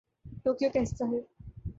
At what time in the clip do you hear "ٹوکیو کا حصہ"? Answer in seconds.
0.43-1.03